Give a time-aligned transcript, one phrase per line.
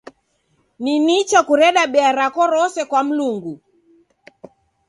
[0.83, 3.53] Ni nicha kureda bea rako rose kwa Mlungu.